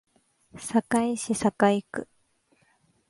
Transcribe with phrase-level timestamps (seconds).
[0.57, 2.07] 堺市堺区